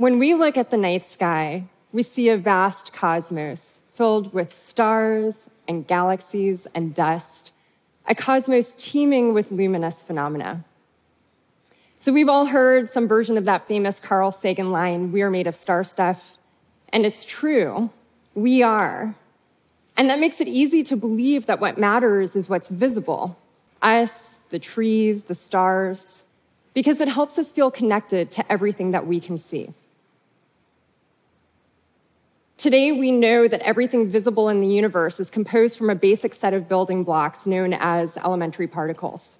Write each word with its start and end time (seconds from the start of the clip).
When 0.00 0.18
we 0.18 0.32
look 0.32 0.56
at 0.56 0.70
the 0.70 0.78
night 0.78 1.04
sky, 1.04 1.64
we 1.92 2.02
see 2.02 2.30
a 2.30 2.38
vast 2.38 2.90
cosmos 2.90 3.82
filled 3.92 4.32
with 4.32 4.50
stars 4.50 5.46
and 5.68 5.86
galaxies 5.86 6.66
and 6.74 6.94
dust, 6.94 7.52
a 8.06 8.14
cosmos 8.14 8.74
teeming 8.78 9.34
with 9.34 9.52
luminous 9.52 10.02
phenomena. 10.02 10.64
So, 11.98 12.14
we've 12.14 12.30
all 12.30 12.46
heard 12.46 12.88
some 12.88 13.08
version 13.08 13.36
of 13.36 13.44
that 13.44 13.68
famous 13.68 14.00
Carl 14.00 14.32
Sagan 14.32 14.72
line, 14.72 15.12
We 15.12 15.20
are 15.20 15.28
made 15.28 15.46
of 15.46 15.54
star 15.54 15.84
stuff. 15.84 16.38
And 16.94 17.04
it's 17.04 17.22
true, 17.22 17.90
we 18.34 18.62
are. 18.62 19.14
And 19.98 20.08
that 20.08 20.18
makes 20.18 20.40
it 20.40 20.48
easy 20.48 20.82
to 20.84 20.96
believe 20.96 21.44
that 21.44 21.60
what 21.60 21.76
matters 21.76 22.34
is 22.34 22.48
what's 22.48 22.70
visible 22.70 23.36
us, 23.82 24.40
the 24.48 24.58
trees, 24.58 25.24
the 25.24 25.34
stars, 25.34 26.22
because 26.72 27.02
it 27.02 27.08
helps 27.08 27.38
us 27.38 27.52
feel 27.52 27.70
connected 27.70 28.30
to 28.30 28.50
everything 28.50 28.92
that 28.92 29.06
we 29.06 29.20
can 29.20 29.36
see. 29.36 29.74
Today, 32.60 32.92
we 32.92 33.10
know 33.10 33.48
that 33.48 33.62
everything 33.62 34.10
visible 34.10 34.50
in 34.50 34.60
the 34.60 34.66
universe 34.66 35.18
is 35.18 35.30
composed 35.30 35.78
from 35.78 35.88
a 35.88 35.94
basic 35.94 36.34
set 36.34 36.52
of 36.52 36.68
building 36.68 37.04
blocks 37.04 37.46
known 37.46 37.72
as 37.72 38.18
elementary 38.18 38.66
particles. 38.66 39.38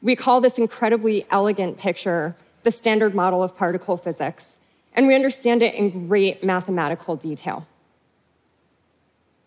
We 0.00 0.14
call 0.14 0.40
this 0.40 0.56
incredibly 0.56 1.26
elegant 1.32 1.78
picture 1.78 2.36
the 2.62 2.70
standard 2.70 3.12
model 3.12 3.42
of 3.42 3.56
particle 3.56 3.96
physics, 3.96 4.56
and 4.94 5.08
we 5.08 5.16
understand 5.16 5.64
it 5.64 5.74
in 5.74 6.06
great 6.06 6.44
mathematical 6.44 7.16
detail. 7.16 7.66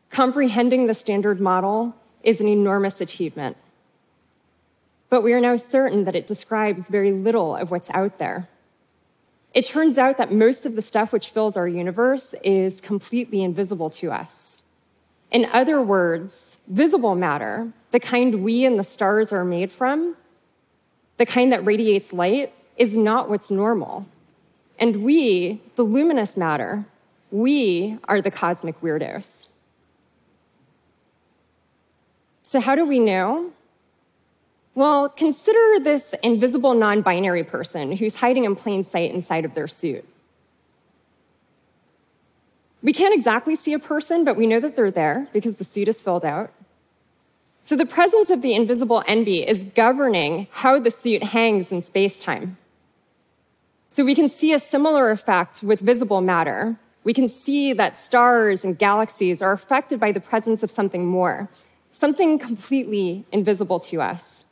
Comprehending 0.09 0.87
the 0.87 0.93
standard 0.93 1.39
model 1.39 1.95
is 2.23 2.41
an 2.41 2.49
enormous 2.49 2.99
achievement. 2.99 3.55
But 5.09 5.21
we 5.21 5.31
are 5.31 5.39
now 5.39 5.55
certain 5.55 6.03
that 6.03 6.15
it 6.17 6.27
describes 6.27 6.89
very 6.89 7.13
little 7.13 7.55
of 7.55 7.71
what's 7.71 7.89
out 7.91 8.17
there. 8.17 8.49
It 9.57 9.65
turns 9.65 9.97
out 9.97 10.19
that 10.19 10.31
most 10.31 10.67
of 10.67 10.75
the 10.75 10.83
stuff 10.83 11.11
which 11.11 11.31
fills 11.31 11.57
our 11.57 11.67
universe 11.67 12.35
is 12.43 12.79
completely 12.79 13.41
invisible 13.41 13.89
to 13.89 14.11
us. 14.11 14.61
In 15.31 15.45
other 15.45 15.81
words, 15.81 16.59
visible 16.67 17.15
matter, 17.15 17.73
the 17.89 17.99
kind 17.99 18.43
we 18.43 18.65
and 18.65 18.77
the 18.77 18.83
stars 18.83 19.33
are 19.33 19.43
made 19.43 19.71
from, 19.71 20.15
the 21.17 21.25
kind 21.25 21.51
that 21.51 21.65
radiates 21.65 22.13
light, 22.13 22.53
is 22.77 22.95
not 22.95 23.31
what's 23.31 23.49
normal. 23.49 24.05
And 24.77 25.03
we, 25.03 25.59
the 25.75 25.81
luminous 25.81 26.37
matter, 26.37 26.85
we 27.31 27.97
are 28.03 28.21
the 28.21 28.29
cosmic 28.29 28.79
weirdos. 28.81 29.47
So, 32.43 32.59
how 32.59 32.75
do 32.75 32.85
we 32.85 32.99
know? 32.99 33.53
Well, 34.77 35.09
consider 35.09 35.83
this 35.83 36.13
invisible 36.21 36.75
non 36.75 37.01
binary 37.01 37.43
person 37.43 37.93
who's 37.93 38.15
hiding 38.15 38.43
in 38.43 38.55
plain 38.55 38.83
sight 38.83 39.11
inside 39.11 39.43
of 39.43 39.55
their 39.55 39.67
suit. 39.67 40.07
We 42.83 42.93
can't 42.93 43.15
exactly 43.15 43.55
see 43.55 43.73
a 43.73 43.79
person, 43.79 44.23
but 44.23 44.37
we 44.37 44.45
know 44.45 44.59
that 44.59 44.75
they're 44.75 44.91
there 44.91 45.29
because 45.33 45.55
the 45.55 45.63
suit 45.63 45.87
is 45.87 45.99
filled 45.99 46.23
out. 46.23 46.51
So 47.63 47.75
the 47.75 47.87
presence 47.87 48.29
of 48.29 48.43
the 48.43 48.53
invisible 48.53 49.03
enby 49.07 49.43
is 49.47 49.63
governing 49.63 50.45
how 50.51 50.77
the 50.77 50.91
suit 50.91 51.23
hangs 51.23 51.71
in 51.71 51.81
space 51.81 52.19
time. 52.19 52.57
So 53.89 54.05
we 54.05 54.13
can 54.13 54.29
see 54.29 54.53
a 54.53 54.59
similar 54.59 55.09
effect 55.09 55.63
with 55.63 55.79
visible 55.79 56.21
matter. 56.21 56.77
We 57.03 57.15
can 57.15 57.29
see 57.29 57.73
that 57.73 57.97
stars 57.97 58.63
and 58.63 58.77
galaxies 58.77 59.41
are 59.41 59.53
affected 59.53 59.99
by 59.99 60.11
the 60.11 60.19
presence 60.19 60.61
of 60.61 60.69
something 60.69 61.03
more, 61.03 61.49
something 61.93 62.37
completely 62.37 63.25
invisible 63.31 63.79
to 63.79 64.01
us. 64.01 64.43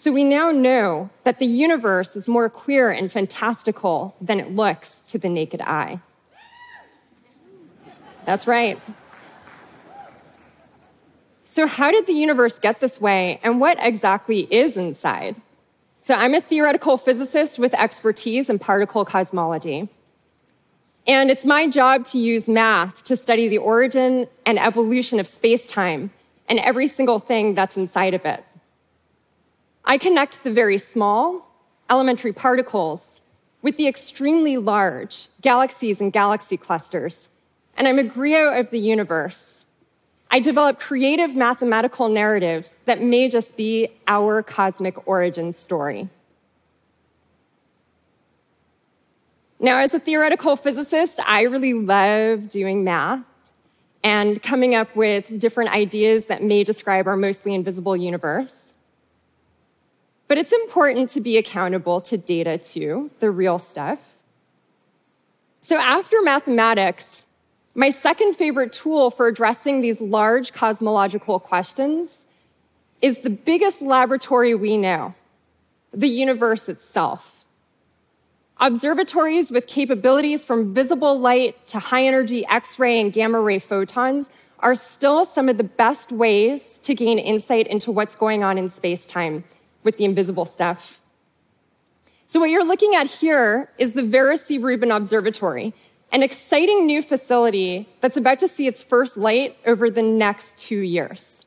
So 0.00 0.10
we 0.10 0.24
now 0.24 0.50
know 0.50 1.10
that 1.24 1.38
the 1.40 1.46
universe 1.46 2.16
is 2.16 2.26
more 2.26 2.48
queer 2.48 2.90
and 2.90 3.12
fantastical 3.12 4.16
than 4.18 4.40
it 4.40 4.50
looks 4.56 5.02
to 5.08 5.18
the 5.18 5.28
naked 5.28 5.60
eye. 5.60 6.00
That's 8.24 8.46
right. 8.46 8.80
So, 11.44 11.66
how 11.66 11.90
did 11.90 12.06
the 12.06 12.14
universe 12.14 12.58
get 12.58 12.80
this 12.80 12.98
way, 12.98 13.40
and 13.42 13.60
what 13.60 13.76
exactly 13.78 14.40
is 14.50 14.78
inside? 14.78 15.36
So, 16.00 16.14
I'm 16.14 16.32
a 16.32 16.40
theoretical 16.40 16.96
physicist 16.96 17.58
with 17.58 17.74
expertise 17.74 18.48
in 18.48 18.58
particle 18.58 19.04
cosmology. 19.04 19.90
And 21.06 21.30
it's 21.30 21.44
my 21.44 21.68
job 21.68 22.06
to 22.06 22.18
use 22.18 22.48
math 22.48 23.04
to 23.04 23.18
study 23.18 23.48
the 23.48 23.58
origin 23.58 24.28
and 24.46 24.58
evolution 24.58 25.20
of 25.20 25.26
space 25.26 25.66
time 25.66 26.10
and 26.48 26.58
every 26.58 26.88
single 26.88 27.18
thing 27.18 27.54
that's 27.54 27.76
inside 27.76 28.14
of 28.14 28.24
it. 28.24 28.42
I 29.84 29.98
connect 29.98 30.44
the 30.44 30.52
very 30.52 30.78
small, 30.78 31.46
elementary 31.88 32.32
particles, 32.32 33.20
with 33.62 33.76
the 33.76 33.88
extremely 33.88 34.56
large 34.56 35.28
galaxies 35.42 36.00
and 36.00 36.12
galaxy 36.12 36.56
clusters. 36.56 37.28
And 37.76 37.86
I'm 37.86 37.98
a 37.98 38.04
griot 38.04 38.58
of 38.58 38.70
the 38.70 38.78
universe 38.78 39.60
I 40.32 40.38
develop 40.38 40.78
creative 40.78 41.34
mathematical 41.34 42.08
narratives 42.08 42.72
that 42.84 43.02
may 43.02 43.28
just 43.28 43.56
be 43.56 43.88
our 44.06 44.44
cosmic 44.44 45.08
origin 45.08 45.52
story. 45.52 46.08
Now, 49.58 49.78
as 49.78 49.92
a 49.92 49.98
theoretical 49.98 50.54
physicist, 50.54 51.18
I 51.26 51.42
really 51.42 51.74
love 51.74 52.48
doing 52.48 52.84
math 52.84 53.22
and 54.04 54.40
coming 54.40 54.74
up 54.74 54.94
with 54.94 55.36
different 55.38 55.72
ideas 55.72 56.26
that 56.26 56.42
may 56.44 56.62
describe 56.62 57.08
our 57.08 57.16
mostly 57.16 57.52
invisible 57.52 57.96
universe. 57.96 58.69
But 60.30 60.38
it's 60.38 60.52
important 60.52 61.10
to 61.10 61.20
be 61.20 61.38
accountable 61.38 62.00
to 62.02 62.16
data 62.16 62.56
too, 62.56 63.10
the 63.18 63.32
real 63.32 63.58
stuff. 63.58 63.98
So 65.62 65.76
after 65.76 66.22
mathematics, 66.22 67.26
my 67.74 67.90
second 67.90 68.34
favorite 68.34 68.72
tool 68.72 69.10
for 69.10 69.26
addressing 69.26 69.80
these 69.80 70.00
large 70.00 70.52
cosmological 70.52 71.40
questions 71.40 72.26
is 73.02 73.18
the 73.22 73.30
biggest 73.30 73.82
laboratory 73.82 74.54
we 74.54 74.76
know, 74.76 75.16
the 75.92 76.06
universe 76.06 76.68
itself. 76.68 77.44
Observatories 78.58 79.50
with 79.50 79.66
capabilities 79.66 80.44
from 80.44 80.72
visible 80.72 81.18
light 81.18 81.66
to 81.66 81.80
high 81.80 82.04
energy 82.04 82.46
X 82.46 82.78
ray 82.78 83.00
and 83.00 83.12
gamma 83.12 83.40
ray 83.40 83.58
photons 83.58 84.28
are 84.60 84.76
still 84.76 85.24
some 85.24 85.48
of 85.48 85.56
the 85.56 85.64
best 85.64 86.12
ways 86.12 86.78
to 86.84 86.94
gain 86.94 87.18
insight 87.18 87.66
into 87.66 87.90
what's 87.90 88.14
going 88.14 88.44
on 88.44 88.58
in 88.58 88.68
space 88.68 89.04
time 89.06 89.42
with 89.82 89.96
the 89.96 90.04
invisible 90.04 90.44
stuff. 90.44 91.00
So, 92.26 92.38
what 92.38 92.50
you're 92.50 92.66
looking 92.66 92.94
at 92.94 93.06
here 93.06 93.70
is 93.78 93.92
the 93.92 94.36
C. 94.36 94.58
Rubin 94.58 94.90
Observatory 94.90 95.74
an 96.12 96.22
exciting 96.22 96.86
new 96.86 97.02
facility 97.02 97.88
that's 98.00 98.16
about 98.16 98.38
to 98.40 98.48
see 98.48 98.66
its 98.66 98.82
first 98.82 99.16
light 99.16 99.56
over 99.64 99.90
the 99.90 100.02
next 100.02 100.58
two 100.58 100.80
years. 100.80 101.46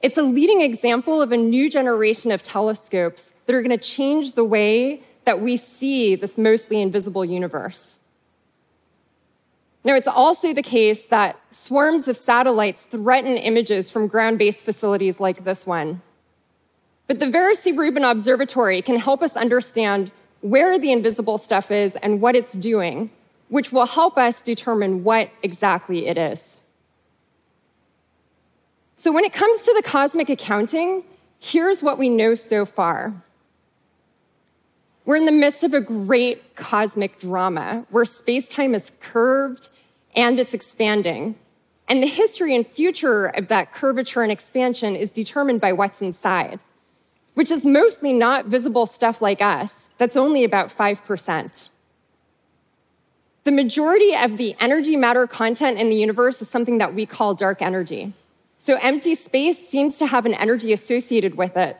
It's 0.00 0.16
a 0.16 0.22
leading 0.22 0.60
example 0.60 1.20
of 1.22 1.32
a 1.32 1.36
new 1.36 1.70
generation 1.70 2.32
of 2.32 2.42
telescopes 2.42 3.32
that 3.46 3.54
are 3.54 3.62
going 3.62 3.76
to 3.76 3.84
change 3.84 4.34
the 4.34 4.44
way 4.44 5.02
that 5.24 5.40
we 5.40 5.56
see 5.56 6.14
this 6.16 6.36
mostly 6.36 6.80
invisible 6.80 7.24
universe. 7.24 7.98
Now, 9.84 9.96
it's 9.96 10.08
also 10.08 10.52
the 10.52 10.62
case 10.62 11.06
that 11.06 11.40
swarms 11.50 12.06
of 12.06 12.16
satellites 12.16 12.84
threaten 12.84 13.36
images 13.36 13.90
from 13.90 14.06
ground 14.06 14.38
based 14.38 14.64
facilities 14.64 15.18
like 15.18 15.44
this 15.44 15.66
one. 15.66 16.02
But 17.12 17.30
the 17.30 17.54
C. 17.60 17.72
Rubin 17.72 18.04
Observatory 18.04 18.80
can 18.80 18.98
help 18.98 19.22
us 19.22 19.36
understand 19.36 20.10
where 20.40 20.78
the 20.78 20.90
invisible 20.90 21.36
stuff 21.36 21.70
is 21.70 21.94
and 21.96 22.22
what 22.22 22.34
it's 22.34 22.54
doing 22.54 23.10
which 23.50 23.70
will 23.70 23.84
help 23.84 24.16
us 24.16 24.40
determine 24.40 25.04
what 25.04 25.28
exactly 25.42 26.06
it 26.06 26.16
is. 26.16 26.62
So, 28.96 29.12
when 29.12 29.24
it 29.24 29.34
comes 29.34 29.62
to 29.64 29.74
the 29.76 29.82
cosmic 29.82 30.30
accounting, 30.30 31.04
here's 31.38 31.82
what 31.82 31.98
we 31.98 32.08
know 32.08 32.34
so 32.34 32.64
far. 32.64 33.12
We're 35.04 35.16
in 35.16 35.26
the 35.26 35.32
midst 35.32 35.64
of 35.64 35.74
a 35.74 35.82
great 35.82 36.56
cosmic 36.56 37.18
drama 37.18 37.84
where 37.90 38.06
space 38.06 38.48
time 38.48 38.74
is 38.74 38.90
curved 39.00 39.68
and 40.16 40.38
it's 40.38 40.54
expanding. 40.54 41.34
And 41.88 42.02
the 42.02 42.06
history 42.06 42.56
and 42.56 42.66
future 42.66 43.26
of 43.26 43.48
that 43.48 43.74
curvature 43.74 44.22
and 44.22 44.32
expansion 44.32 44.96
is 44.96 45.10
determined 45.10 45.60
by 45.60 45.74
what's 45.74 46.00
inside, 46.00 46.58
which 47.34 47.50
is 47.50 47.64
mostly 47.64 48.12
not 48.12 48.46
visible 48.46 48.86
stuff 48.86 49.22
like 49.22 49.40
us. 49.40 49.88
That's 49.98 50.16
only 50.16 50.44
about 50.44 50.76
5%. 50.76 51.70
The 53.44 53.52
majority 53.52 54.14
of 54.14 54.36
the 54.36 54.54
energy 54.60 54.96
matter 54.96 55.26
content 55.26 55.78
in 55.78 55.88
the 55.88 55.96
universe 55.96 56.40
is 56.40 56.48
something 56.48 56.78
that 56.78 56.94
we 56.94 57.06
call 57.06 57.34
dark 57.34 57.60
energy. 57.60 58.12
So 58.58 58.76
empty 58.76 59.16
space 59.16 59.58
seems 59.68 59.96
to 59.96 60.06
have 60.06 60.26
an 60.26 60.34
energy 60.34 60.72
associated 60.72 61.36
with 61.36 61.56
it. 61.56 61.76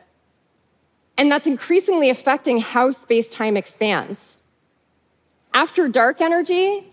And 1.17 1.31
that's 1.31 1.47
increasingly 1.47 2.09
affecting 2.09 2.59
how 2.59 2.91
space 2.91 3.29
time 3.29 3.55
expands. 3.55 4.39
After 5.53 5.87
dark 5.87 6.19
energy, 6.19 6.91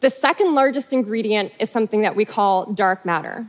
the 0.00 0.10
second 0.10 0.54
largest 0.54 0.92
ingredient 0.92 1.52
is 1.60 1.70
something 1.70 2.02
that 2.02 2.16
we 2.16 2.24
call 2.24 2.66
dark 2.72 3.06
matter. 3.06 3.46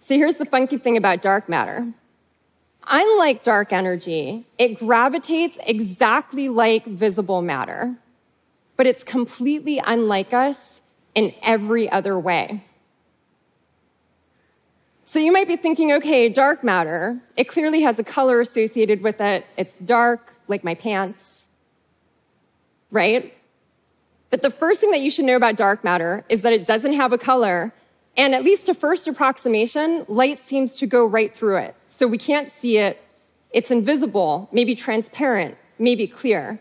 So 0.00 0.14
here's 0.14 0.36
the 0.36 0.44
funky 0.44 0.76
thing 0.76 0.96
about 0.96 1.22
dark 1.22 1.48
matter. 1.48 1.92
Unlike 2.86 3.44
dark 3.44 3.72
energy, 3.72 4.44
it 4.58 4.78
gravitates 4.78 5.56
exactly 5.66 6.48
like 6.48 6.84
visible 6.84 7.42
matter. 7.42 7.96
but 8.76 8.86
it's 8.86 9.04
completely 9.04 9.80
unlike 9.86 10.32
us 10.32 10.80
in 11.14 11.32
every 11.42 11.88
other 11.90 12.18
way. 12.18 12.64
So 15.04 15.18
you 15.18 15.30
might 15.30 15.46
be 15.46 15.56
thinking, 15.56 15.92
okay, 15.92 16.28
dark 16.28 16.64
matter, 16.64 17.20
it 17.36 17.44
clearly 17.44 17.82
has 17.82 17.98
a 17.98 18.04
color 18.04 18.40
associated 18.40 19.02
with 19.02 19.20
it. 19.20 19.46
It's 19.56 19.78
dark, 19.78 20.32
like 20.48 20.64
my 20.64 20.74
pants, 20.74 21.48
right? 22.90 23.34
But 24.30 24.40
the 24.42 24.50
first 24.50 24.80
thing 24.80 24.90
that 24.90 25.00
you 25.00 25.10
should 25.10 25.26
know 25.26 25.36
about 25.36 25.56
dark 25.56 25.84
matter 25.84 26.24
is 26.30 26.40
that 26.42 26.52
it 26.52 26.66
doesn't 26.66 26.94
have 26.94 27.12
a 27.12 27.18
color. 27.18 27.72
And 28.16 28.34
at 28.34 28.44
least 28.44 28.68
a 28.68 28.74
first 28.74 29.08
approximation, 29.08 30.04
light 30.08 30.38
seems 30.38 30.76
to 30.76 30.86
go 30.86 31.06
right 31.06 31.34
through 31.34 31.58
it. 31.58 31.74
So 31.86 32.06
we 32.06 32.18
can't 32.18 32.50
see 32.50 32.78
it. 32.78 33.02
It's 33.50 33.70
invisible, 33.70 34.48
maybe 34.52 34.74
transparent, 34.74 35.56
maybe 35.78 36.06
clear. 36.06 36.60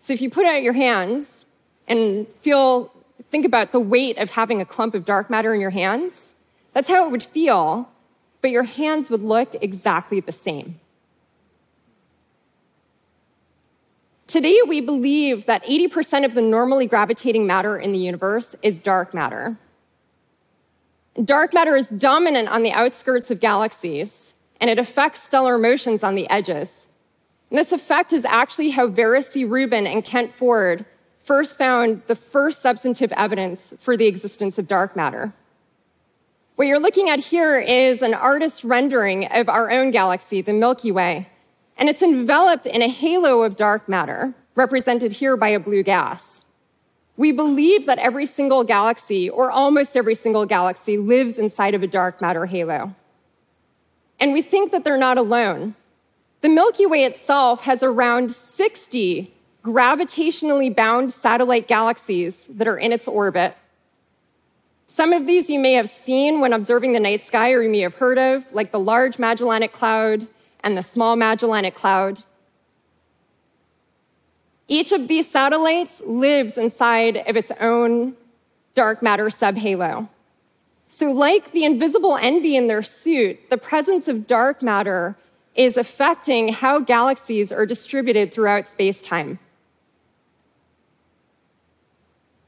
So 0.00 0.12
if 0.12 0.20
you 0.20 0.30
put 0.30 0.46
out 0.46 0.62
your 0.62 0.72
hands 0.72 1.44
and 1.88 2.28
feel, 2.40 2.92
think 3.30 3.44
about 3.44 3.72
the 3.72 3.80
weight 3.80 4.18
of 4.18 4.30
having 4.30 4.60
a 4.60 4.64
clump 4.64 4.94
of 4.94 5.04
dark 5.04 5.30
matter 5.30 5.54
in 5.54 5.60
your 5.60 5.70
hands, 5.70 6.32
that's 6.72 6.88
how 6.88 7.06
it 7.06 7.10
would 7.10 7.22
feel, 7.22 7.88
but 8.40 8.50
your 8.50 8.64
hands 8.64 9.08
would 9.08 9.22
look 9.22 9.56
exactly 9.60 10.20
the 10.20 10.32
same. 10.32 10.80
Today, 14.26 14.58
we 14.66 14.80
believe 14.80 15.46
that 15.46 15.64
80% 15.64 16.24
of 16.24 16.34
the 16.34 16.42
normally 16.42 16.86
gravitating 16.86 17.46
matter 17.46 17.78
in 17.78 17.92
the 17.92 17.98
universe 17.98 18.56
is 18.60 18.80
dark 18.80 19.14
matter. 19.14 19.56
Dark 21.24 21.54
matter 21.54 21.74
is 21.74 21.88
dominant 21.88 22.48
on 22.48 22.62
the 22.62 22.72
outskirts 22.72 23.30
of 23.30 23.40
galaxies, 23.40 24.34
and 24.60 24.68
it 24.68 24.78
affects 24.78 25.22
stellar 25.22 25.58
motions 25.58 26.02
on 26.02 26.14
the 26.14 26.28
edges. 26.28 26.86
And 27.50 27.58
this 27.58 27.72
effect 27.72 28.12
is 28.12 28.24
actually 28.24 28.70
how 28.70 28.86
Vera 28.86 29.22
C. 29.22 29.44
Rubin 29.44 29.86
and 29.86 30.04
Kent 30.04 30.32
Ford 30.32 30.84
first 31.22 31.58
found 31.58 32.02
the 32.06 32.14
first 32.14 32.62
substantive 32.62 33.12
evidence 33.12 33.72
for 33.78 33.96
the 33.96 34.06
existence 34.06 34.58
of 34.58 34.68
dark 34.68 34.94
matter. 34.94 35.32
What 36.56 36.68
you're 36.68 36.80
looking 36.80 37.08
at 37.08 37.18
here 37.18 37.58
is 37.58 38.00
an 38.00 38.14
artist's 38.14 38.64
rendering 38.64 39.26
of 39.26 39.48
our 39.48 39.70
own 39.70 39.90
galaxy, 39.90 40.40
the 40.40 40.52
Milky 40.52 40.90
Way, 40.90 41.28
and 41.76 41.88
it's 41.88 42.00
enveloped 42.00 42.66
in 42.66 42.80
a 42.80 42.88
halo 42.88 43.42
of 43.42 43.56
dark 43.56 43.88
matter, 43.88 44.34
represented 44.54 45.12
here 45.12 45.36
by 45.36 45.48
a 45.48 45.60
blue 45.60 45.82
gas. 45.82 46.45
We 47.16 47.32
believe 47.32 47.86
that 47.86 47.98
every 47.98 48.26
single 48.26 48.64
galaxy, 48.64 49.28
or 49.28 49.50
almost 49.50 49.96
every 49.96 50.14
single 50.14 50.44
galaxy, 50.44 50.98
lives 50.98 51.38
inside 51.38 51.74
of 51.74 51.82
a 51.82 51.86
dark 51.86 52.20
matter 52.20 52.46
halo. 52.46 52.94
And 54.20 54.32
we 54.32 54.42
think 54.42 54.72
that 54.72 54.84
they're 54.84 54.98
not 54.98 55.18
alone. 55.18 55.74
The 56.42 56.48
Milky 56.48 56.86
Way 56.86 57.04
itself 57.04 57.62
has 57.62 57.82
around 57.82 58.32
60 58.32 59.32
gravitationally 59.64 60.74
bound 60.74 61.10
satellite 61.10 61.66
galaxies 61.66 62.46
that 62.48 62.68
are 62.68 62.78
in 62.78 62.92
its 62.92 63.08
orbit 63.08 63.56
some 64.96 65.12
of 65.12 65.26
these 65.26 65.50
you 65.50 65.58
may 65.58 65.74
have 65.74 65.90
seen 65.90 66.40
when 66.40 66.54
observing 66.54 66.94
the 66.94 67.00
night 67.00 67.20
sky 67.20 67.52
or 67.52 67.60
you 67.60 67.68
may 67.68 67.80
have 67.80 67.96
heard 67.96 68.16
of, 68.16 68.50
like 68.54 68.72
the 68.72 68.78
Large 68.78 69.18
Magellanic 69.18 69.72
Cloud 69.72 70.26
and 70.60 70.74
the 70.74 70.82
Small 70.82 71.16
Magellanic 71.16 71.74
Cloud. 71.74 72.20
Each 74.68 74.92
of 74.92 75.08
these 75.08 75.28
satellites 75.28 76.02
lives 76.04 76.58
inside 76.58 77.18
of 77.28 77.36
its 77.36 77.52
own 77.60 78.16
dark 78.74 79.02
matter 79.02 79.26
subhalo. 79.26 80.08
So, 80.88 81.10
like 81.12 81.52
the 81.52 81.64
invisible 81.64 82.16
enby 82.16 82.54
in 82.54 82.68
their 82.68 82.82
suit, 82.82 83.50
the 83.50 83.58
presence 83.58 84.08
of 84.08 84.26
dark 84.26 84.62
matter 84.62 85.16
is 85.54 85.76
affecting 85.76 86.52
how 86.52 86.80
galaxies 86.80 87.50
are 87.50 87.66
distributed 87.66 88.32
throughout 88.32 88.66
space 88.66 89.02
time. 89.02 89.38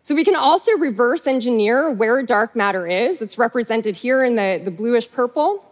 So 0.03 0.15
we 0.15 0.25
can 0.25 0.37
also 0.37 0.73
reverse 0.73 1.27
engineer 1.27 1.91
where 1.91 2.23
dark 2.23 2.57
matter 2.57 2.87
is. 2.87 3.21
It's 3.21 3.37
represented 3.37 3.95
here 3.97 4.25
in 4.25 4.37
the, 4.37 4.59
the 4.65 4.71
bluish 4.71 5.11
purple. 5.11 5.63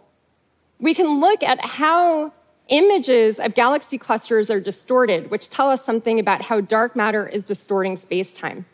We 0.79 0.93
can 0.93 1.19
look 1.19 1.41
at 1.41 1.63
how 1.65 2.33
images 2.69 3.39
of 3.39 3.55
galaxy 3.55 3.97
clusters 3.97 4.49
are 4.49 4.59
distorted, 4.59 5.31
which 5.31 5.49
tell 5.49 5.69
us 5.69 5.83
something 5.83 6.19
about 6.19 6.41
how 6.41 6.61
dark 6.61 6.95
matter 6.95 7.27
is 7.27 7.45
distorting 7.45 7.95
spacetime. 7.95 8.65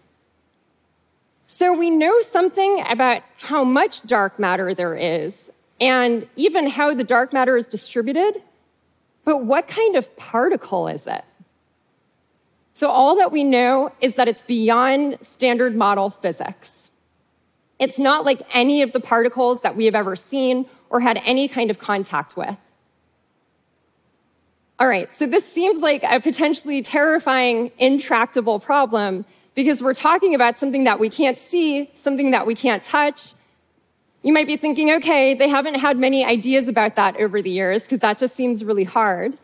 So 1.45 1.73
we 1.73 1.89
know 1.89 2.19
something 2.21 2.83
about 2.89 3.21
how 3.37 3.63
much 3.63 4.03
dark 4.03 4.39
matter 4.39 4.73
there 4.73 4.95
is 4.95 5.51
and 5.79 6.27
even 6.35 6.67
how 6.67 6.93
the 6.93 7.03
dark 7.03 7.33
matter 7.33 7.57
is 7.57 7.67
distributed, 7.67 8.41
but 9.25 9.43
what 9.45 9.67
kind 9.67 9.95
of 9.95 10.15
particle 10.15 10.87
is 10.87 11.07
it? 11.07 11.23
So 12.73 12.89
all 12.89 13.15
that 13.17 13.31
we 13.31 13.43
know 13.43 13.91
is 14.01 14.15
that 14.15 14.27
it's 14.27 14.41
beyond 14.41 15.19
standard 15.21 15.75
model 15.75 16.09
physics. 16.09 16.91
It's 17.77 17.99
not 17.99 18.25
like 18.25 18.41
any 18.53 18.81
of 18.81 18.93
the 18.93 18.99
particles 18.99 19.61
that 19.61 19.75
we 19.75 19.85
have 19.85 19.95
ever 19.95 20.15
seen 20.15 20.67
or 20.89 20.99
had 21.01 21.21
any 21.23 21.47
kind 21.47 21.69
of 21.69 21.79
contact 21.79 22.35
with. 22.35 22.57
All 24.83 24.89
right, 24.89 25.13
so 25.13 25.25
this 25.25 25.45
seems 25.45 25.77
like 25.77 26.03
a 26.03 26.19
potentially 26.19 26.81
terrifying, 26.81 27.71
intractable 27.79 28.59
problem 28.59 29.23
because 29.55 29.81
we're 29.81 29.93
talking 29.93 30.35
about 30.35 30.57
something 30.57 30.83
that 30.83 30.99
we 30.99 31.09
can't 31.09 31.39
see, 31.39 31.89
something 31.95 32.31
that 32.31 32.45
we 32.45 32.53
can't 32.53 32.83
touch. 32.83 33.33
You 34.23 34.33
might 34.33 34.45
be 34.45 34.57
thinking, 34.57 34.91
okay, 34.95 35.35
they 35.35 35.47
haven't 35.47 35.75
had 35.75 35.97
many 35.97 36.25
ideas 36.25 36.67
about 36.67 36.97
that 36.97 37.15
over 37.15 37.41
the 37.41 37.49
years 37.49 37.83
because 37.83 38.01
that 38.01 38.17
just 38.17 38.35
seems 38.35 38.65
really 38.65 38.83
hard, 38.83 39.37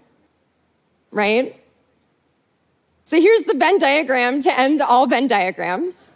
right? 1.09 1.57
So 3.05 3.21
here's 3.21 3.45
the 3.45 3.53
Venn 3.53 3.79
diagram 3.79 4.41
to 4.41 4.59
end 4.59 4.81
all 4.81 5.07
Venn 5.07 5.27
diagrams. 5.27 6.09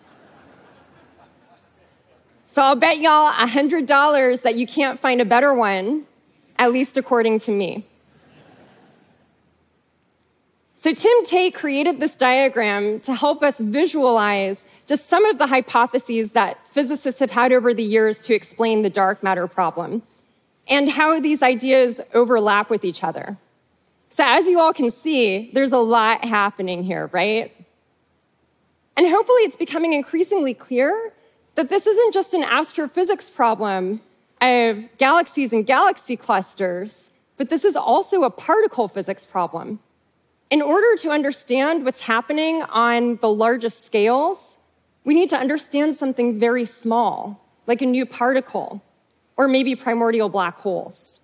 So 2.48 2.62
I'll 2.62 2.76
bet 2.76 2.98
y'all 2.98 3.32
$100 3.32 4.42
that 4.42 4.56
you 4.56 4.68
can't 4.68 5.00
find 5.00 5.22
a 5.22 5.26
better 5.26 5.54
one, 5.54 6.08
at 6.58 6.74
least 6.74 6.98
according 6.98 7.40
to 7.40 7.52
me. 7.52 7.86
So 10.84 10.94
Tim 10.94 11.24
Tait 11.24 11.54
created 11.54 12.02
this 12.02 12.18
diagram 12.18 13.00
to 13.02 13.16
help 13.16 13.42
us 13.42 13.58
visualize 13.58 14.66
just 14.86 15.08
some 15.08 15.24
of 15.24 15.38
the 15.38 15.48
hypotheses 15.48 16.34
that 16.34 16.58
physicists 16.68 17.22
have 17.22 17.32
had 17.32 17.54
over 17.54 17.74
the 17.74 17.84
years 17.84 18.20
to 18.24 18.34
explain 18.34 18.82
the 18.82 18.90
dark 18.90 19.24
matter 19.24 19.48
problem 19.48 20.04
and 20.68 20.90
how 20.90 21.22
these 21.22 21.42
ideas 21.42 22.02
overlap 22.14 22.70
with 22.70 22.84
each 22.84 23.02
other. 23.02 23.38
So, 24.10 24.26
as 24.28 24.46
you 24.48 24.60
all 24.60 24.74
can 24.74 24.92
see, 24.92 25.52
there's 25.54 25.72
a 25.72 25.78
lot 25.78 26.26
happening 26.26 26.84
here, 26.84 27.10
right? 27.14 27.56
And 28.98 29.08
hopefully, 29.08 29.44
it's 29.44 29.56
becoming 29.56 29.94
increasingly 29.94 30.54
clear 30.54 31.14
that 31.56 31.70
this 31.70 31.88
isn't 31.88 32.14
just 32.14 32.34
an 32.34 32.44
astrophysics 32.44 33.30
problem 33.30 34.02
of 34.42 34.90
galaxies 34.98 35.54
and 35.54 35.66
galaxy 35.66 36.18
clusters, 36.18 37.10
but 37.38 37.50
this 37.50 37.64
is 37.64 37.78
also 37.78 38.24
a 38.24 38.30
particle 38.30 38.90
physics 38.90 39.26
problem. 39.26 39.80
In 40.54 40.62
order 40.62 40.96
to 40.98 41.10
understand 41.10 41.84
what's 41.84 42.02
happening 42.02 42.62
on 42.70 43.18
the 43.24 43.28
largest 43.28 43.88
scales, 43.88 44.56
we 45.04 45.16
need 45.16 45.32
to 45.32 45.36
understand 45.36 45.96
something 45.96 46.40
very 46.40 46.64
small, 46.64 47.44
like 47.66 47.82
a 47.82 47.88
new 47.88 48.06
particle, 48.06 48.84
or 49.36 49.48
maybe 49.48 49.76
primordial 49.76 50.30
black 50.30 50.60
holes. 50.60 51.22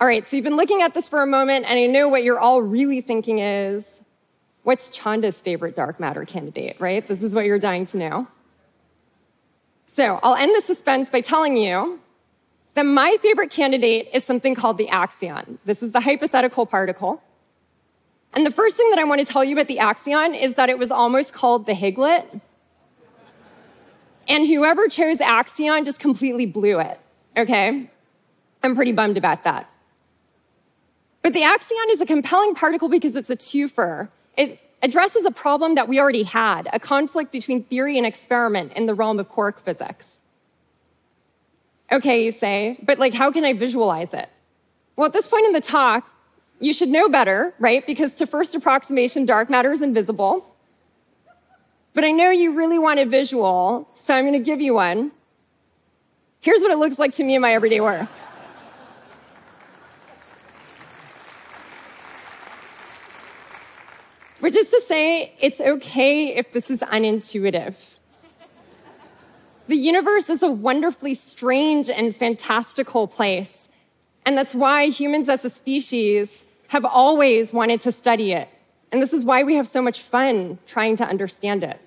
All 0.00 0.06
right, 0.06 0.26
so 0.26 0.36
you've 0.36 0.44
been 0.44 0.56
looking 0.56 0.80
at 0.80 0.94
this 0.94 1.06
for 1.06 1.22
a 1.22 1.26
moment, 1.26 1.66
and 1.68 1.78
I 1.78 1.84
know 1.84 2.08
what 2.08 2.24
you're 2.24 2.40
all 2.40 2.62
really 2.62 3.02
thinking 3.02 3.40
is 3.40 4.00
what's 4.62 4.90
Chanda's 4.90 5.42
favorite 5.42 5.76
dark 5.76 6.00
matter 6.00 6.24
candidate, 6.24 6.76
right? 6.80 7.06
This 7.06 7.22
is 7.22 7.34
what 7.34 7.44
you're 7.44 7.58
dying 7.58 7.84
to 7.88 7.98
know. 7.98 8.26
So 9.84 10.18
I'll 10.22 10.36
end 10.36 10.56
the 10.56 10.62
suspense 10.62 11.10
by 11.10 11.20
telling 11.20 11.58
you 11.58 12.00
that 12.72 12.86
my 12.86 13.18
favorite 13.20 13.50
candidate 13.50 14.08
is 14.14 14.24
something 14.24 14.54
called 14.54 14.78
the 14.78 14.86
axion. 14.86 15.58
This 15.66 15.82
is 15.82 15.92
the 15.92 16.00
hypothetical 16.00 16.64
particle. 16.64 17.22
And 18.36 18.44
the 18.44 18.50
first 18.50 18.76
thing 18.76 18.90
that 18.90 18.98
I 18.98 19.04
want 19.04 19.26
to 19.26 19.26
tell 19.26 19.42
you 19.42 19.54
about 19.54 19.66
the 19.66 19.78
axion 19.78 20.38
is 20.38 20.56
that 20.56 20.68
it 20.68 20.78
was 20.78 20.90
almost 20.90 21.32
called 21.32 21.64
the 21.64 21.72
Higglet. 21.72 22.42
And 24.28 24.46
whoever 24.46 24.88
chose 24.88 25.18
axion 25.18 25.86
just 25.86 25.98
completely 25.98 26.44
blew 26.44 26.78
it, 26.78 27.00
okay? 27.34 27.88
I'm 28.62 28.76
pretty 28.76 28.92
bummed 28.92 29.16
about 29.16 29.44
that. 29.44 29.70
But 31.22 31.32
the 31.32 31.40
axion 31.40 31.92
is 31.92 32.02
a 32.02 32.06
compelling 32.06 32.54
particle 32.54 32.90
because 32.90 33.16
it's 33.16 33.30
a 33.30 33.36
twofer. 33.36 34.08
It 34.36 34.60
addresses 34.82 35.24
a 35.24 35.30
problem 35.30 35.74
that 35.76 35.88
we 35.88 35.98
already 35.98 36.24
had 36.24 36.68
a 36.74 36.78
conflict 36.78 37.32
between 37.32 37.64
theory 37.64 37.96
and 37.96 38.06
experiment 38.06 38.74
in 38.74 38.84
the 38.84 38.92
realm 38.92 39.18
of 39.18 39.30
quark 39.30 39.60
physics. 39.64 40.20
Okay, 41.90 42.22
you 42.22 42.32
say, 42.32 42.78
but 42.82 42.98
like, 42.98 43.14
how 43.14 43.32
can 43.32 43.46
I 43.46 43.54
visualize 43.54 44.12
it? 44.12 44.28
Well, 44.94 45.06
at 45.06 45.14
this 45.14 45.26
point 45.26 45.46
in 45.46 45.52
the 45.52 45.60
talk, 45.62 46.06
you 46.60 46.72
should 46.72 46.88
know 46.88 47.08
better, 47.08 47.54
right? 47.58 47.86
Because 47.86 48.14
to 48.16 48.26
first 48.26 48.54
approximation, 48.54 49.26
dark 49.26 49.50
matter 49.50 49.72
is 49.72 49.82
invisible. 49.82 50.54
But 51.92 52.04
I 52.04 52.10
know 52.10 52.30
you 52.30 52.52
really 52.52 52.78
want 52.78 53.00
a 53.00 53.06
visual, 53.06 53.88
so 53.96 54.14
I'm 54.14 54.24
going 54.24 54.34
to 54.34 54.38
give 54.38 54.60
you 54.60 54.74
one. 54.74 55.12
Here's 56.40 56.60
what 56.60 56.70
it 56.70 56.78
looks 56.78 56.98
like 56.98 57.14
to 57.14 57.24
me 57.24 57.34
in 57.34 57.42
my 57.42 57.54
everyday 57.54 57.80
work. 57.80 58.08
which 64.46 64.54
is 64.54 64.70
to 64.70 64.80
say, 64.86 65.34
it's 65.40 65.60
okay 65.60 66.36
if 66.36 66.52
this 66.52 66.70
is 66.70 66.78
unintuitive. 66.80 67.74
The 69.66 69.74
universe 69.74 70.30
is 70.30 70.42
a 70.44 70.50
wonderfully 70.50 71.14
strange 71.14 71.90
and 71.90 72.14
fantastical 72.14 73.08
place. 73.08 73.68
And 74.24 74.38
that's 74.38 74.54
why 74.54 74.86
humans 74.86 75.28
as 75.28 75.44
a 75.44 75.50
species 75.50 76.44
have 76.68 76.84
always 76.84 77.52
wanted 77.52 77.80
to 77.82 77.92
study 77.92 78.32
it. 78.32 78.48
And 78.92 79.02
this 79.02 79.12
is 79.12 79.24
why 79.24 79.42
we 79.42 79.54
have 79.56 79.66
so 79.66 79.82
much 79.82 80.00
fun 80.00 80.58
trying 80.66 80.96
to 80.96 81.04
understand 81.04 81.64
it. 81.64 81.80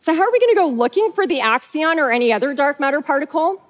So, 0.00 0.14
how 0.14 0.22
are 0.22 0.32
we 0.32 0.38
going 0.38 0.54
to 0.54 0.60
go 0.60 0.66
looking 0.68 1.12
for 1.12 1.26
the 1.26 1.40
axion 1.40 1.96
or 1.96 2.10
any 2.10 2.32
other 2.32 2.52
dark 2.52 2.78
matter 2.78 3.00
particle? 3.00 3.62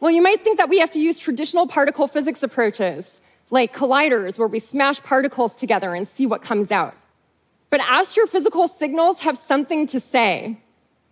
Well, 0.00 0.10
you 0.10 0.22
might 0.22 0.42
think 0.42 0.58
that 0.58 0.68
we 0.68 0.78
have 0.78 0.90
to 0.92 1.00
use 1.00 1.18
traditional 1.18 1.66
particle 1.66 2.06
physics 2.06 2.42
approaches, 2.42 3.20
like 3.50 3.74
colliders, 3.74 4.38
where 4.38 4.48
we 4.48 4.58
smash 4.58 5.02
particles 5.02 5.58
together 5.58 5.94
and 5.94 6.06
see 6.08 6.26
what 6.26 6.42
comes 6.42 6.70
out. 6.70 6.94
But 7.70 7.80
astrophysical 7.80 8.68
signals 8.68 9.20
have 9.20 9.36
something 9.36 9.86
to 9.88 10.00
say. 10.00 10.58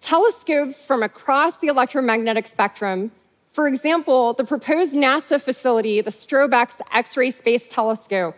Telescopes 0.00 0.84
from 0.84 1.02
across 1.02 1.58
the 1.58 1.68
electromagnetic 1.68 2.46
spectrum, 2.46 3.10
for 3.52 3.68
example, 3.68 4.32
the 4.32 4.44
proposed 4.44 4.94
NASA 4.94 5.40
facility, 5.40 6.00
the 6.00 6.10
STROBE-X 6.10 6.80
X 6.90 7.16
ray 7.16 7.30
Space 7.30 7.68
Telescope, 7.68 8.36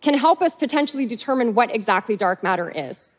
can 0.00 0.14
help 0.14 0.40
us 0.40 0.54
potentially 0.54 1.04
determine 1.04 1.54
what 1.54 1.74
exactly 1.74 2.16
dark 2.16 2.42
matter 2.44 2.70
is. 2.70 3.16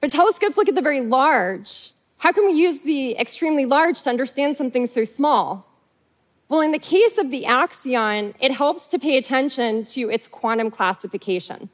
But 0.00 0.10
telescopes 0.10 0.56
look 0.56 0.68
at 0.68 0.76
the 0.76 0.82
very 0.82 1.00
large. 1.00 1.92
How 2.18 2.30
can 2.30 2.46
we 2.46 2.52
use 2.52 2.80
the 2.80 3.16
extremely 3.18 3.66
large 3.66 4.02
to 4.02 4.10
understand 4.10 4.56
something 4.56 4.86
so 4.86 5.04
small? 5.04 5.66
Well, 6.48 6.60
in 6.60 6.70
the 6.70 6.78
case 6.78 7.18
of 7.18 7.30
the 7.30 7.44
axion, 7.44 8.34
it 8.38 8.52
helps 8.52 8.88
to 8.88 8.98
pay 8.98 9.16
attention 9.16 9.84
to 9.84 10.10
its 10.10 10.28
quantum 10.28 10.70
classification. 10.70 11.68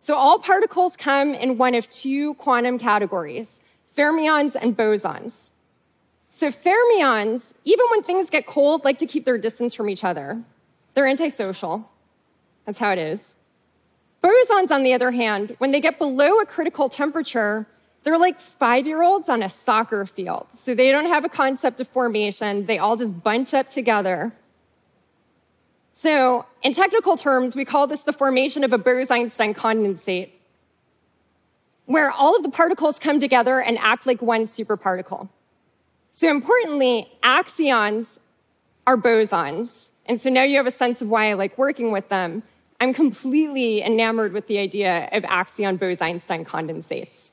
So 0.00 0.14
all 0.14 0.38
particles 0.38 0.96
come 0.96 1.34
in 1.34 1.58
one 1.58 1.74
of 1.74 1.90
two 1.90 2.34
quantum 2.34 2.78
categories 2.78 3.60
fermions 3.94 4.56
and 4.60 4.76
bosons. 4.76 5.50
So 6.34 6.50
fermions, 6.50 7.52
even 7.64 7.86
when 7.92 8.02
things 8.02 8.28
get 8.28 8.44
cold, 8.44 8.84
like 8.84 8.98
to 8.98 9.06
keep 9.06 9.24
their 9.24 9.38
distance 9.38 9.72
from 9.72 9.88
each 9.88 10.02
other. 10.02 10.42
They're 10.94 11.06
antisocial. 11.06 11.88
That's 12.66 12.76
how 12.76 12.90
it 12.90 12.98
is. 12.98 13.38
Bosons, 14.20 14.72
on 14.72 14.82
the 14.82 14.94
other 14.94 15.12
hand, 15.12 15.54
when 15.58 15.70
they 15.70 15.78
get 15.78 15.96
below 15.96 16.40
a 16.40 16.44
critical 16.44 16.88
temperature, 16.88 17.68
they're 18.02 18.18
like 18.18 18.40
five 18.40 18.84
year 18.84 19.00
olds 19.00 19.28
on 19.28 19.44
a 19.44 19.48
soccer 19.48 20.04
field. 20.06 20.46
So 20.50 20.74
they 20.74 20.90
don't 20.90 21.06
have 21.06 21.24
a 21.24 21.28
concept 21.28 21.78
of 21.78 21.86
formation. 21.86 22.66
They 22.66 22.78
all 22.78 22.96
just 22.96 23.22
bunch 23.22 23.54
up 23.54 23.68
together. 23.68 24.32
So, 25.92 26.46
in 26.64 26.72
technical 26.72 27.16
terms, 27.16 27.54
we 27.54 27.64
call 27.64 27.86
this 27.86 28.02
the 28.02 28.12
formation 28.12 28.64
of 28.64 28.72
a 28.72 28.78
Bose 28.78 29.08
Einstein 29.08 29.54
condensate, 29.54 30.30
where 31.86 32.10
all 32.10 32.34
of 32.34 32.42
the 32.42 32.50
particles 32.50 32.98
come 32.98 33.20
together 33.20 33.60
and 33.60 33.78
act 33.78 34.04
like 34.04 34.20
one 34.20 34.48
superparticle. 34.48 35.28
So, 36.14 36.30
importantly, 36.30 37.08
axions 37.22 38.18
are 38.86 38.96
bosons. 38.96 39.88
And 40.06 40.20
so 40.20 40.30
now 40.30 40.44
you 40.44 40.56
have 40.56 40.66
a 40.66 40.70
sense 40.70 41.02
of 41.02 41.08
why 41.08 41.30
I 41.30 41.34
like 41.34 41.58
working 41.58 41.90
with 41.90 42.08
them. 42.08 42.42
I'm 42.80 42.94
completely 42.94 43.82
enamored 43.82 44.32
with 44.32 44.46
the 44.46 44.58
idea 44.58 45.08
of 45.12 45.24
axion 45.24 45.78
Bose-Einstein 45.78 46.44
condensates. 46.44 47.32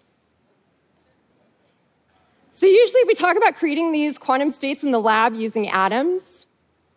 So 2.53 2.65
usually 2.65 3.03
we 3.05 3.13
talk 3.13 3.38
about 3.38 3.55
creating 3.55 3.91
these 3.91 4.17
quantum 4.17 4.50
states 4.50 4.83
in 4.83 4.91
the 4.91 5.00
lab 5.00 5.33
using 5.35 5.69
atoms, 5.69 6.47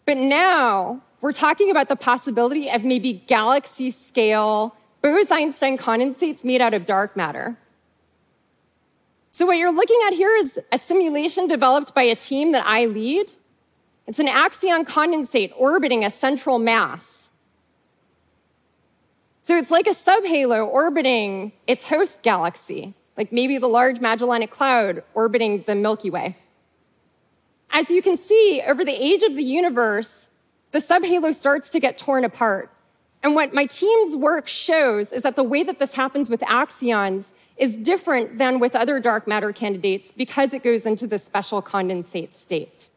but 0.06 0.16
now 0.16 1.02
we're 1.20 1.32
talking 1.32 1.70
about 1.70 1.88
the 1.88 1.96
possibility 1.96 2.70
of 2.70 2.84
maybe 2.84 3.14
galaxy 3.26 3.90
scale 3.90 4.74
Bose-Einstein 5.02 5.76
condensates 5.78 6.44
made 6.44 6.60
out 6.60 6.74
of 6.74 6.86
dark 6.86 7.16
matter. 7.16 7.56
So 9.36 9.46
what 9.46 9.56
you're 9.56 9.72
looking 9.72 9.98
at 10.06 10.12
here 10.12 10.30
is 10.36 10.60
a 10.70 10.78
simulation 10.78 11.48
developed 11.48 11.92
by 11.92 12.04
a 12.04 12.14
team 12.14 12.52
that 12.52 12.64
I 12.64 12.84
lead. 12.84 13.32
It's 14.06 14.20
an 14.20 14.28
axion 14.28 14.84
condensate 14.84 15.52
orbiting 15.56 16.04
a 16.04 16.10
central 16.10 16.60
mass. 16.60 17.32
So 19.42 19.58
it's 19.58 19.72
like 19.72 19.88
a 19.88 19.90
subhalo 19.90 20.64
orbiting 20.64 21.50
its 21.66 21.82
host 21.82 22.22
galaxy, 22.22 22.94
like 23.16 23.32
maybe 23.32 23.58
the 23.58 23.66
Large 23.66 23.98
Magellanic 23.98 24.52
Cloud 24.52 25.02
orbiting 25.14 25.64
the 25.66 25.74
Milky 25.74 26.10
Way. 26.10 26.36
As 27.70 27.90
you 27.90 28.02
can 28.02 28.16
see, 28.16 28.62
over 28.64 28.84
the 28.84 28.94
age 28.94 29.24
of 29.24 29.34
the 29.34 29.42
universe, 29.42 30.28
the 30.70 30.78
subhalo 30.78 31.34
starts 31.34 31.70
to 31.70 31.80
get 31.80 31.98
torn 31.98 32.24
apart. 32.24 32.70
And 33.24 33.34
what 33.34 33.52
my 33.52 33.66
team's 33.66 34.14
work 34.14 34.46
shows 34.46 35.10
is 35.10 35.24
that 35.24 35.34
the 35.34 35.42
way 35.42 35.64
that 35.64 35.80
this 35.80 35.94
happens 35.94 36.30
with 36.30 36.42
axions 36.42 37.32
is 37.56 37.76
different 37.76 38.38
than 38.38 38.58
with 38.58 38.74
other 38.74 38.98
dark 38.98 39.28
matter 39.28 39.52
candidates 39.52 40.10
because 40.10 40.52
it 40.52 40.62
goes 40.62 40.86
into 40.86 41.06
the 41.06 41.18
special 41.18 41.62
condensate 41.62 42.34
state. 42.34 42.88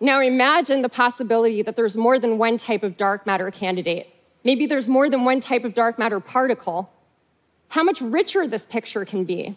Now 0.00 0.20
imagine 0.20 0.82
the 0.82 0.88
possibility 0.88 1.62
that 1.62 1.76
there's 1.76 1.96
more 1.96 2.18
than 2.18 2.38
one 2.38 2.58
type 2.58 2.82
of 2.82 2.96
dark 2.96 3.26
matter 3.26 3.50
candidate. 3.50 4.14
Maybe 4.44 4.66
there's 4.66 4.86
more 4.86 5.08
than 5.08 5.24
one 5.24 5.40
type 5.40 5.64
of 5.64 5.74
dark 5.74 5.98
matter 5.98 6.20
particle. 6.20 6.90
How 7.68 7.82
much 7.82 8.00
richer 8.00 8.46
this 8.46 8.66
picture 8.66 9.04
can 9.04 9.24
be. 9.24 9.56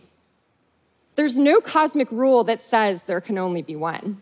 There's 1.16 1.38
no 1.38 1.60
cosmic 1.60 2.12
rule 2.12 2.44
that 2.46 2.62
says 2.62 3.04
there 3.04 3.22
can 3.22 3.38
only 3.38 3.62
be 3.62 3.76
one. 3.76 4.22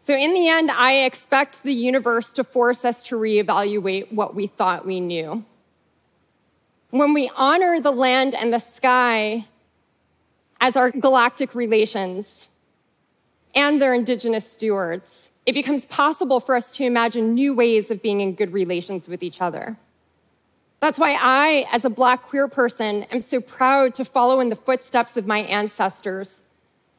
So, 0.00 0.16
in 0.16 0.32
the 0.32 0.48
end, 0.48 0.70
I 0.70 1.00
expect 1.04 1.62
the 1.62 1.74
universe 1.74 2.32
to 2.32 2.44
force 2.44 2.82
us 2.86 3.02
to 3.04 3.16
reevaluate 3.16 4.10
what 4.10 4.34
we 4.34 4.46
thought 4.46 4.86
we 4.86 5.00
knew. 5.00 5.44
When 6.90 7.12
we 7.12 7.30
honor 7.36 7.80
the 7.80 7.92
land 7.92 8.34
and 8.34 8.52
the 8.52 8.58
sky 8.58 9.46
as 10.58 10.74
our 10.74 10.90
galactic 10.90 11.54
relations 11.54 12.48
and 13.54 13.80
their 13.80 13.92
indigenous 13.92 14.50
stewards, 14.50 15.30
it 15.44 15.52
becomes 15.52 15.84
possible 15.84 16.40
for 16.40 16.56
us 16.56 16.70
to 16.72 16.84
imagine 16.84 17.34
new 17.34 17.54
ways 17.54 17.90
of 17.90 18.00
being 18.00 18.22
in 18.22 18.34
good 18.34 18.54
relations 18.54 19.06
with 19.06 19.22
each 19.22 19.42
other. 19.42 19.76
That's 20.80 20.98
why 20.98 21.18
I, 21.20 21.66
as 21.72 21.84
a 21.84 21.90
Black 21.90 22.22
queer 22.22 22.48
person, 22.48 23.02
am 23.04 23.20
so 23.20 23.40
proud 23.40 23.92
to 23.94 24.04
follow 24.04 24.40
in 24.40 24.48
the 24.48 24.56
footsteps 24.56 25.16
of 25.16 25.26
my 25.26 25.40
ancestors 25.40 26.40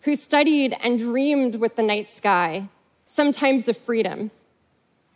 who 0.02 0.16
studied 0.16 0.76
and 0.82 1.00
dreamed 1.00 1.56
with 1.56 1.76
the 1.76 1.84
night 1.84 2.10
sky, 2.10 2.68
sometimes 3.06 3.68
of 3.68 3.78
freedom. 3.78 4.30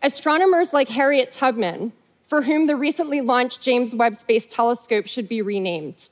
Astronomers 0.01 0.73
like 0.73 0.89
Harriet 0.89 1.31
Tubman, 1.31 1.93
for 2.33 2.41
whom 2.41 2.65
the 2.65 2.75
recently 2.75 3.21
launched 3.21 3.61
James 3.61 3.93
Webb 3.93 4.15
Space 4.15 4.47
Telescope 4.47 5.05
should 5.05 5.29
be 5.29 5.43
renamed. 5.43 6.09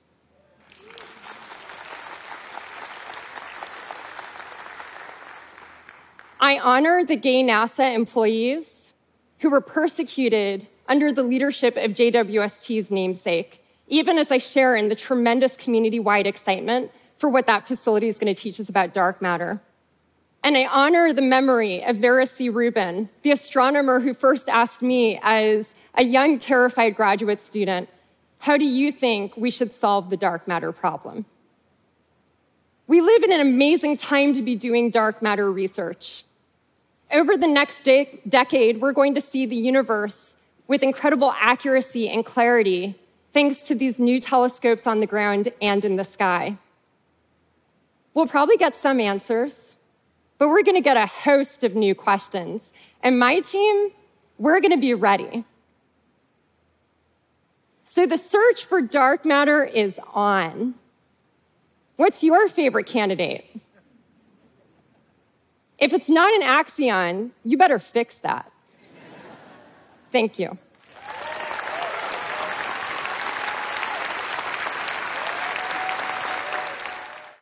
I 6.39 6.59
honor 6.59 7.03
the 7.03 7.15
gay 7.15 7.43
NASA 7.43 7.95
employees 7.95 8.93
who 9.39 9.49
were 9.49 9.61
persecuted 9.61 10.67
under 10.87 11.11
the 11.11 11.23
leadership 11.23 11.75
of 11.75 11.95
JWST's 11.95 12.91
namesake, 12.91 13.65
even 13.87 14.19
as 14.19 14.29
I 14.31 14.37
share 14.37 14.75
in 14.75 14.89
the 14.89 14.95
tremendous 14.95 15.57
community 15.57 15.99
wide 15.99 16.27
excitement 16.27 16.91
for 17.17 17.31
what 17.31 17.47
that 17.47 17.67
facility 17.67 18.07
is 18.07 18.19
going 18.19 18.31
to 18.31 18.39
teach 18.39 18.59
us 18.59 18.69
about 18.69 18.93
dark 18.93 19.23
matter. 19.23 19.59
And 20.43 20.57
I 20.57 20.65
honor 20.65 21.13
the 21.13 21.21
memory 21.21 21.83
of 21.83 21.97
Vera 21.97 22.25
C. 22.25 22.49
Rubin, 22.49 23.09
the 23.21 23.31
astronomer 23.31 23.99
who 23.99 24.13
first 24.13 24.49
asked 24.49 24.81
me 24.81 25.19
as 25.21 25.75
a 25.95 26.03
young, 26.03 26.39
terrified 26.39 26.95
graduate 26.95 27.39
student, 27.39 27.89
How 28.39 28.57
do 28.57 28.65
you 28.65 28.91
think 28.91 29.37
we 29.37 29.51
should 29.51 29.73
solve 29.73 30.09
the 30.09 30.17
dark 30.17 30.47
matter 30.47 30.71
problem? 30.71 31.25
We 32.87 33.01
live 33.01 33.23
in 33.23 33.31
an 33.31 33.41
amazing 33.41 33.97
time 33.97 34.33
to 34.33 34.41
be 34.41 34.55
doing 34.55 34.89
dark 34.89 35.21
matter 35.21 35.49
research. 35.51 36.25
Over 37.11 37.37
the 37.37 37.47
next 37.47 37.83
de- 37.83 38.19
decade, 38.27 38.81
we're 38.81 38.93
going 38.93 39.15
to 39.15 39.21
see 39.21 39.45
the 39.45 39.55
universe 39.55 40.35
with 40.67 40.81
incredible 40.81 41.33
accuracy 41.39 42.09
and 42.09 42.25
clarity 42.25 42.95
thanks 43.33 43.61
to 43.67 43.75
these 43.75 43.99
new 43.99 44.19
telescopes 44.19 44.87
on 44.87 44.99
the 45.01 45.07
ground 45.07 45.51
and 45.61 45.85
in 45.85 45.97
the 45.97 46.03
sky. 46.03 46.57
We'll 48.13 48.27
probably 48.27 48.57
get 48.57 48.75
some 48.75 48.99
answers, 48.99 49.77
but 50.41 50.49
we're 50.49 50.63
going 50.63 50.75
to 50.75 50.81
get 50.81 50.97
a 50.97 51.05
host 51.05 51.63
of 51.63 51.75
new 51.75 51.93
questions. 51.93 52.73
And 53.03 53.19
my 53.19 53.41
team, 53.41 53.91
we're 54.39 54.59
going 54.59 54.71
to 54.71 54.81
be 54.81 54.95
ready. 54.95 55.45
So 57.85 58.07
the 58.07 58.17
search 58.17 58.65
for 58.65 58.81
dark 58.81 59.23
matter 59.23 59.63
is 59.63 59.99
on. 60.15 60.73
What's 61.97 62.23
your 62.23 62.49
favorite 62.49 62.87
candidate? 62.87 63.45
If 65.77 65.93
it's 65.93 66.09
not 66.09 66.33
an 66.33 66.41
axion, 66.41 67.29
you 67.45 67.55
better 67.55 67.77
fix 67.77 68.17
that. 68.21 68.51
Thank 70.11 70.39
you. 70.39 70.57